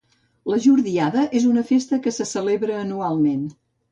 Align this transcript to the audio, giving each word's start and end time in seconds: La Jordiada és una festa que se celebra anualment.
La 0.51 0.57
Jordiada 0.61 1.25
és 1.41 1.45
una 1.51 1.63
festa 1.67 2.01
que 2.07 2.15
se 2.17 2.27
celebra 2.31 2.81
anualment. 2.87 3.45